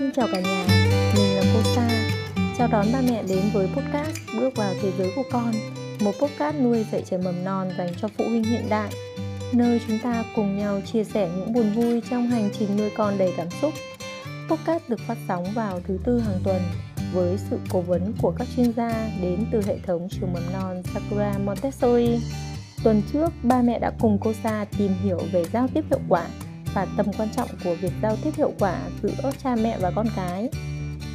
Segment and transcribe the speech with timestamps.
[0.00, 0.66] Xin chào cả nhà,
[1.16, 1.88] mình là cô Sa.
[2.58, 5.52] Chào đón ba mẹ đến với podcast Bước vào thế giới của con,
[6.00, 8.90] một podcast nuôi dạy trẻ mầm non dành cho phụ huynh hiện đại,
[9.52, 13.18] nơi chúng ta cùng nhau chia sẻ những buồn vui trong hành trình nuôi con
[13.18, 13.74] đầy cảm xúc.
[14.48, 16.62] Podcast được phát sóng vào thứ tư hàng tuần
[17.12, 20.82] với sự cố vấn của các chuyên gia đến từ hệ thống trường mầm non
[20.94, 22.20] Sakura Montessori.
[22.84, 26.26] Tuần trước, ba mẹ đã cùng cô Sa tìm hiểu về giao tiếp hiệu quả
[26.74, 30.06] và tầm quan trọng của việc giao tiếp hiệu quả giữa cha mẹ và con
[30.16, 30.50] cái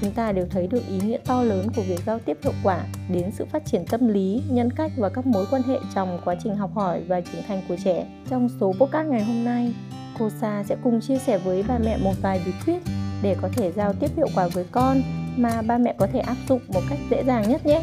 [0.00, 2.80] chúng ta đều thấy được ý nghĩa to lớn của việc giao tiếp hiệu quả
[3.08, 6.34] đến sự phát triển tâm lý, nhân cách và các mối quan hệ trong quá
[6.44, 8.06] trình học hỏi và trưởng thành của trẻ.
[8.30, 9.74] Trong số podcast ngày hôm nay,
[10.18, 12.78] cô Sa sẽ cùng chia sẻ với ba mẹ một vài bí quyết
[13.22, 15.02] để có thể giao tiếp hiệu quả với con
[15.36, 17.82] mà ba mẹ có thể áp dụng một cách dễ dàng nhất nhé.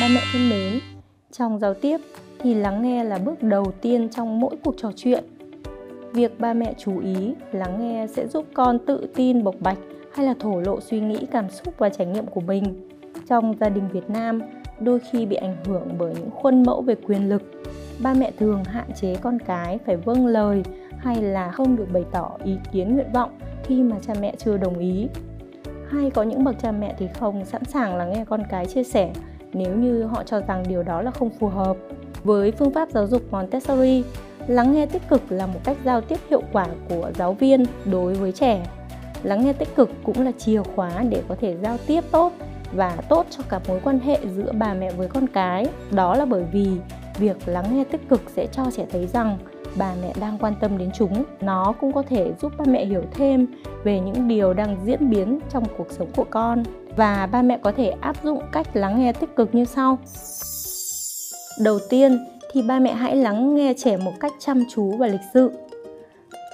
[0.00, 0.80] Ba mẹ thân mến,
[1.32, 2.00] trong giao tiếp
[2.38, 5.24] thì lắng nghe là bước đầu tiên trong mỗi cuộc trò chuyện
[6.16, 9.78] việc ba mẹ chú ý lắng nghe sẽ giúp con tự tin, bộc bạch
[10.14, 12.88] hay là thổ lộ suy nghĩ, cảm xúc và trải nghiệm của mình.
[13.28, 14.40] Trong gia đình việt nam,
[14.80, 17.42] đôi khi bị ảnh hưởng bởi những khuôn mẫu về quyền lực,
[18.02, 20.62] ba mẹ thường hạn chế con cái phải vâng lời
[20.98, 23.30] hay là không được bày tỏ ý kiến nguyện vọng
[23.64, 25.08] khi mà cha mẹ chưa đồng ý.
[25.88, 28.84] Hay có những bậc cha mẹ thì không sẵn sàng lắng nghe con cái chia
[28.84, 29.12] sẻ
[29.52, 31.76] nếu như họ cho rằng điều đó là không phù hợp.
[32.24, 34.04] Với phương pháp giáo dục Montessori
[34.48, 38.14] lắng nghe tích cực là một cách giao tiếp hiệu quả của giáo viên đối
[38.14, 38.66] với trẻ.
[39.22, 42.32] Lắng nghe tích cực cũng là chìa khóa để có thể giao tiếp tốt
[42.72, 45.66] và tốt cho cả mối quan hệ giữa bà mẹ với con cái.
[45.90, 46.68] Đó là bởi vì
[47.18, 49.38] việc lắng nghe tích cực sẽ cho trẻ thấy rằng
[49.76, 51.24] bà mẹ đang quan tâm đến chúng.
[51.40, 53.46] Nó cũng có thể giúp ba mẹ hiểu thêm
[53.84, 56.62] về những điều đang diễn biến trong cuộc sống của con.
[56.96, 59.98] Và ba mẹ có thể áp dụng cách lắng nghe tích cực như sau.
[61.60, 62.18] Đầu tiên
[62.56, 65.50] thì ba mẹ hãy lắng nghe trẻ một cách chăm chú và lịch sự.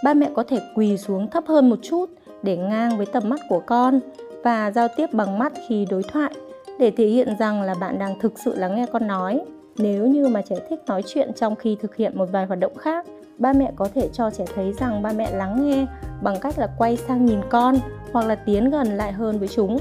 [0.05, 2.07] Ba mẹ có thể quỳ xuống thấp hơn một chút
[2.43, 4.01] để ngang với tầm mắt của con
[4.45, 6.33] và giao tiếp bằng mắt khi đối thoại
[6.79, 9.41] để thể hiện rằng là bạn đang thực sự lắng nghe con nói.
[9.79, 12.75] Nếu như mà trẻ thích nói chuyện trong khi thực hiện một vài hoạt động
[12.75, 13.07] khác,
[13.39, 15.87] ba mẹ có thể cho trẻ thấy rằng ba mẹ lắng nghe
[16.23, 17.77] bằng cách là quay sang nhìn con
[18.13, 19.79] hoặc là tiến gần lại hơn với chúng.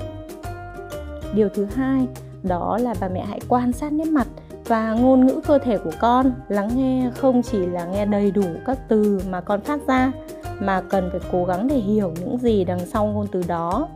[1.36, 2.08] Điều thứ hai,
[2.44, 4.28] đó là bà mẹ hãy quan sát nét mặt
[4.72, 8.44] và ngôn ngữ cơ thể của con, lắng nghe không chỉ là nghe đầy đủ
[8.66, 10.12] các từ mà con phát ra,
[10.60, 13.88] mà cần phải cố gắng để hiểu những gì đằng sau ngôn từ đó.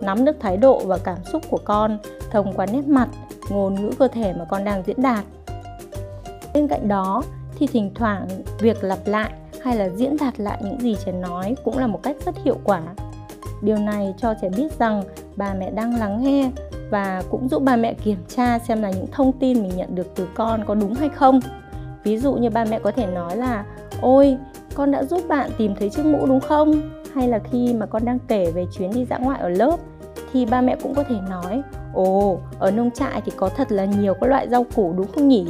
[0.00, 1.98] Nắm được thái độ và cảm xúc của con
[2.30, 3.08] thông qua nét mặt,
[3.50, 5.24] ngôn ngữ cơ thể mà con đang diễn đạt.
[6.54, 7.22] Bên cạnh đó,
[7.58, 8.28] thì thỉnh thoảng
[8.58, 9.30] việc lặp lại
[9.62, 12.58] hay là diễn đạt lại những gì trẻ nói cũng là một cách rất hiệu
[12.64, 12.82] quả.
[13.62, 15.02] Điều này cho trẻ biết rằng
[15.36, 16.50] bà mẹ đang lắng nghe
[16.92, 20.14] và cũng giúp ba mẹ kiểm tra xem là những thông tin mình nhận được
[20.14, 21.40] từ con có đúng hay không.
[22.04, 23.64] Ví dụ như ba mẹ có thể nói là,
[24.00, 24.36] ôi,
[24.74, 26.90] con đã giúp bạn tìm thấy chiếc mũ đúng không?
[27.14, 29.76] Hay là khi mà con đang kể về chuyến đi dã ngoại ở lớp,
[30.32, 31.62] thì ba mẹ cũng có thể nói,
[31.94, 35.28] ồ, ở nông trại thì có thật là nhiều các loại rau củ đúng không
[35.28, 35.46] nhỉ?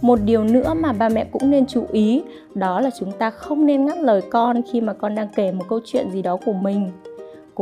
[0.00, 2.22] Một điều nữa mà ba mẹ cũng nên chú ý,
[2.54, 5.64] đó là chúng ta không nên ngắt lời con khi mà con đang kể một
[5.68, 6.90] câu chuyện gì đó của mình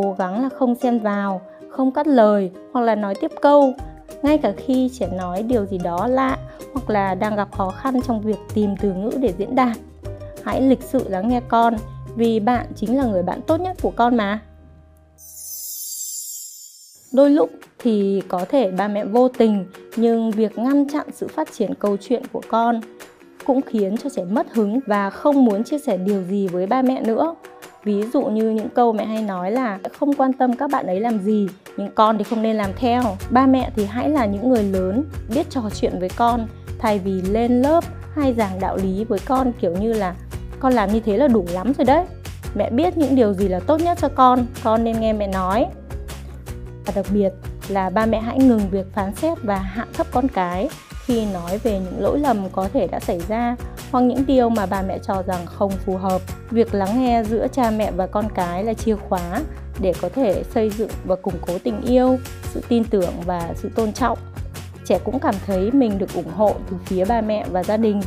[0.03, 3.75] cố gắng là không xen vào, không cắt lời hoặc là nói tiếp câu.
[4.22, 6.38] Ngay cả khi trẻ nói điều gì đó lạ
[6.72, 9.76] hoặc là đang gặp khó khăn trong việc tìm từ ngữ để diễn đạt.
[10.44, 11.76] Hãy lịch sự lắng nghe con,
[12.16, 14.41] vì bạn chính là người bạn tốt nhất của con mà.
[17.12, 19.64] Đôi lúc thì có thể ba mẹ vô tình,
[19.97, 22.81] nhưng việc ngăn chặn sự phát triển câu chuyện của con
[23.44, 26.82] cũng khiến cho trẻ mất hứng và không muốn chia sẻ điều gì với ba
[26.82, 27.34] mẹ nữa
[27.84, 31.00] ví dụ như những câu mẹ hay nói là không quan tâm các bạn ấy
[31.00, 33.02] làm gì, nhưng con thì không nên làm theo.
[33.30, 36.46] Ba mẹ thì hãy là những người lớn, biết trò chuyện với con,
[36.78, 37.84] thay vì lên lớp
[38.14, 40.14] hay giảng đạo lý với con kiểu như là
[40.60, 42.04] con làm như thế là đủ lắm rồi đấy.
[42.54, 45.66] Mẹ biết những điều gì là tốt nhất cho con con nên nghe mẹ nói.
[46.86, 47.32] Và đặc biệt
[47.68, 50.68] là ba mẹ hãy ngừng việc phán xét và hạ thấp con cái
[51.04, 53.56] khi nói về những lỗi lầm có thể đã xảy ra
[53.91, 56.22] hoặc những điều mà bà mẹ cho rằng không phù hợp.
[56.50, 59.40] Việc lắng nghe giữa cha mẹ và con cái là chìa khóa
[59.81, 63.70] để có thể xây dựng và củng cố tình yêu, sự tin tưởng và sự
[63.75, 64.19] tôn trọng.
[64.85, 68.00] Trẻ cũng cảm thấy mình được ủng hộ từ phía ba mẹ và gia đình.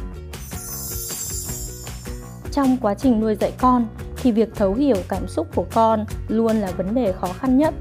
[2.51, 6.55] Trong quá trình nuôi dạy con thì việc thấu hiểu cảm xúc của con luôn
[6.55, 7.73] là vấn đề khó khăn nhất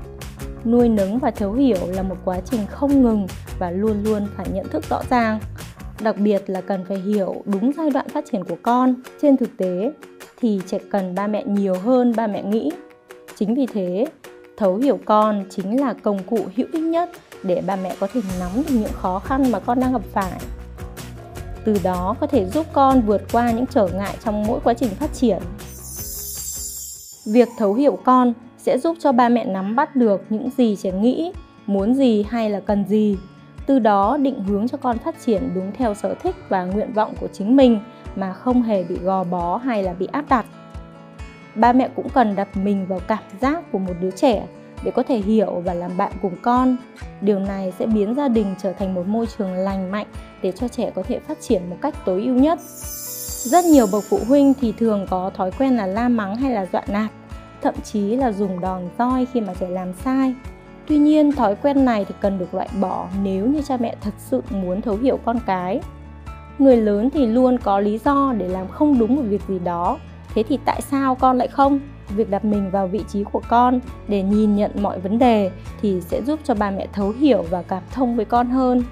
[0.65, 3.27] nuôi nấng và thấu hiểu là một quá trình không ngừng
[3.59, 5.41] và luôn luôn phải nhận thức rõ ràng
[6.03, 8.95] đặc biệt là cần phải hiểu đúng giai đoạn phát triển của con.
[9.23, 9.93] Trên thực tế,
[10.41, 12.71] thì trẻ cần ba mẹ nhiều hơn ba mẹ nghĩ.
[13.37, 14.07] Chính vì thế,
[14.57, 17.11] thấu hiểu con chính là công cụ hữu ích nhất
[17.43, 20.41] để ba mẹ có thể nắm được những khó khăn mà con đang gặp phải.
[21.65, 24.91] Từ đó có thể giúp con vượt qua những trở ngại trong mỗi quá trình
[24.91, 25.39] phát triển.
[27.27, 30.93] Việc thấu hiểu con sẽ giúp cho ba mẹ nắm bắt được những gì trẻ
[30.93, 31.33] nghĩ,
[31.67, 33.17] muốn gì hay là cần gì
[33.71, 37.15] từ đó định hướng cho con phát triển đúng theo sở thích và nguyện vọng
[37.21, 37.81] của chính mình
[38.17, 40.47] mà không hề bị gò bó hay là bị áp đặt.
[41.55, 44.47] Ba mẹ cũng cần đặt mình vào cảm giác của một đứa trẻ
[44.85, 46.77] để có thể hiểu và làm bạn cùng con.
[47.21, 50.07] Điều này sẽ biến gia đình trở thành một môi trường lành mạnh
[50.43, 52.59] để cho trẻ có thể phát triển một cách tối ưu nhất.
[53.45, 56.67] Rất nhiều bậc phụ huynh thì thường có thói quen là la mắng hay là
[56.73, 57.11] dọa nạt,
[57.63, 60.35] thậm chí là dùng đòn roi khi mà trẻ làm sai
[60.91, 64.15] tuy nhiên, thói quen này thì cần được loại bỏ nếu như cha mẹ thật
[64.19, 65.81] sự muốn thấu hiểu con cái.
[66.59, 69.99] Người lớn thì luôn có lý do để làm không đúng một việc gì đó.
[70.35, 71.81] Thế thì tại sao con lại không?
[72.09, 75.51] Việc đặt mình vào vị trí của con để nhìn nhận mọi vấn đề
[75.83, 78.83] thì sẽ giúp cho ba mẹ thấu hiểu và cảm thông với con hơn.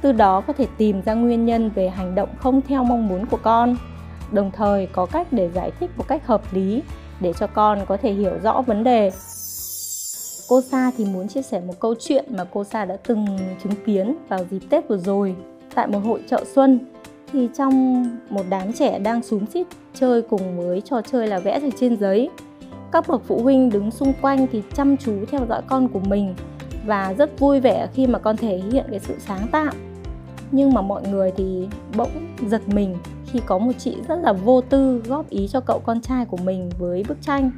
[0.00, 3.26] Từ đó có thể tìm ra nguyên nhân về hành động không theo mong muốn
[3.26, 3.76] của con.
[4.32, 6.82] Đồng thời có cách để giải thích một cách hợp lý
[7.20, 9.10] để cho con có thể hiểu rõ vấn đề
[10.48, 13.26] cô sa thì muốn chia sẻ một câu chuyện mà cô sa đã từng
[13.62, 15.34] chứng kiến vào dịp tết vừa rồi.
[15.74, 16.78] Tại một hội chợ xuân,
[17.32, 21.60] thì trong một đám trẻ đang xúm xít chơi cùng với trò chơi là vẽ
[21.60, 22.30] ở trên giấy.
[22.92, 26.34] Các bậc phụ huynh đứng xung quanh thì chăm chú theo dõi con của mình
[26.86, 29.72] và rất vui vẻ khi mà con thể hiện cái sự sáng tạo.
[30.52, 32.10] Nhưng mà mọi người thì bỗng
[32.46, 32.96] giật mình
[33.32, 36.36] khi có một chị rất là vô tư góp ý cho cậu con trai của
[36.36, 37.50] mình với bức tranh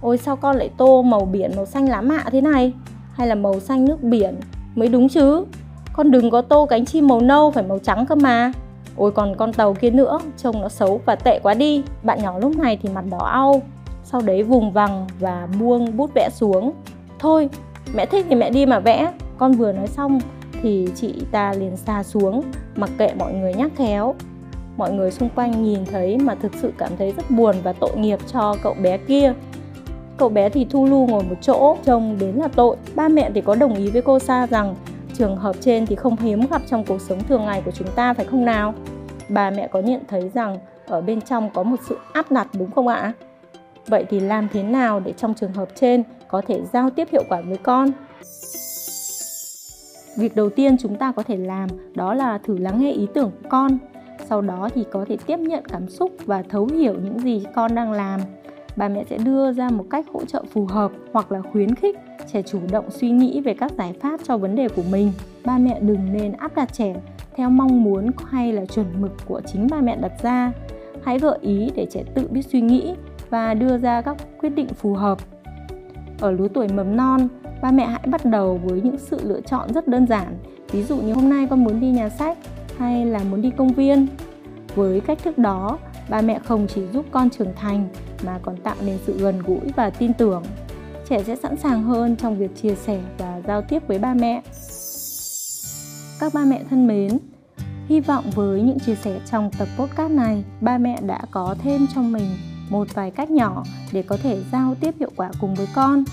[0.00, 2.72] ôi, sao con lại tô màu biển, màu xanh lá mạ thế này?
[3.12, 4.34] Hay là màu xanh nước biển?
[4.74, 5.44] Mới đúng chứ.
[5.92, 8.52] Con đừng có tô cánh chim màu nâu phải màu trắng cơ mà.
[8.96, 11.82] Ôi, còn con tàu kia nữa, trông nó xấu và tệ quá đi.
[12.02, 13.62] Bạn nhỏ lúc này thì mặt đỏ au.
[14.04, 16.72] Sau đấy vùng vằng và buông bút vẽ xuống.
[17.18, 17.48] Thôi,
[17.94, 19.12] mẹ thích thì mẹ đi mà vẽ.
[19.38, 20.20] Con vừa nói xong
[20.62, 22.42] thì chị ta liền xa xuống,
[22.76, 24.14] mặc kệ mọi người nhắc khéo.
[24.76, 27.96] Mọi người xung quanh nhìn thấy mà thực sự cảm thấy rất buồn và tội
[27.96, 29.32] nghiệp cho cậu bé kia
[30.20, 32.76] cậu bé thì thu lưu ngồi một chỗ, trông đến là tội.
[32.94, 34.74] Ba mẹ thì có đồng ý với cô sa rằng
[35.14, 38.14] trường hợp trên thì không hiếm gặp trong cuộc sống thường ngày của chúng ta,
[38.14, 38.74] phải không nào?
[39.28, 42.70] Bà mẹ có nhận thấy rằng ở bên trong có một sự áp đặt đúng
[42.70, 43.12] không ạ?
[43.86, 47.22] Vậy thì làm thế nào để trong trường hợp trên có thể giao tiếp hiệu
[47.28, 47.90] quả với con?
[50.16, 53.30] Việc đầu tiên chúng ta có thể làm đó là thử lắng nghe ý tưởng
[53.42, 53.78] của con.
[54.28, 57.74] Sau đó thì có thể tiếp nhận cảm xúc và thấu hiểu những gì con
[57.74, 58.20] đang làm
[58.76, 61.98] bà mẹ sẽ đưa ra một cách hỗ trợ phù hợp hoặc là khuyến khích
[62.32, 65.12] trẻ chủ động suy nghĩ về các giải pháp cho vấn đề của mình.
[65.44, 66.94] Ba mẹ đừng nên áp đặt trẻ
[67.36, 70.52] theo mong muốn hay là chuẩn mực của chính ba mẹ đặt ra.
[71.04, 72.94] Hãy gợi ý để trẻ tự biết suy nghĩ
[73.30, 75.18] và đưa ra các quyết định phù hợp.
[76.20, 77.28] Ở lứa tuổi mầm non,
[77.62, 80.36] ba mẹ hãy bắt đầu với những sự lựa chọn rất đơn giản.
[80.70, 82.38] Ví dụ như hôm nay con muốn đi nhà sách
[82.78, 84.06] hay là muốn đi công viên.
[84.74, 85.78] Với cách thức đó,
[86.10, 87.88] ba mẹ không chỉ giúp con trưởng thành
[88.24, 90.42] mà còn tạo nên sự gần gũi và tin tưởng.
[91.08, 94.42] Trẻ sẽ sẵn sàng hơn trong việc chia sẻ và giao tiếp với ba mẹ.
[96.20, 97.18] Các ba mẹ thân mến,
[97.88, 101.86] hy vọng với những chia sẻ trong tập podcast này, ba mẹ đã có thêm
[101.94, 102.36] cho mình
[102.68, 106.04] một vài cách nhỏ để có thể giao tiếp hiệu quả cùng với con.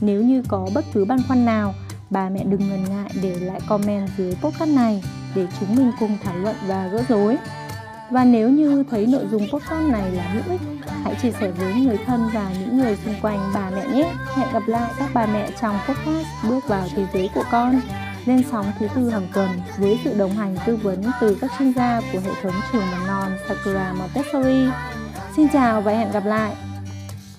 [0.00, 1.74] Nếu như có bất cứ băn khoăn nào
[2.10, 6.18] bà mẹ đừng ngần ngại để lại comment dưới podcast này để chúng mình cùng
[6.22, 7.36] thảo luận và gỡ rối
[8.10, 10.60] và nếu như thấy nội dung podcast này là hữu ích,
[11.04, 14.48] hãy chia sẻ với người thân và những người xung quanh bà mẹ nhé hẹn
[14.52, 17.80] gặp lại các bà mẹ trong podcast bước vào thế giới của con
[18.26, 19.48] lên sóng thứ tư hàng tuần
[19.78, 23.06] với sự đồng hành tư vấn từ các chuyên gia của hệ thống trường mầm
[23.06, 24.68] non Sakura Montessori.
[25.36, 26.67] Xin chào và hẹn gặp lại!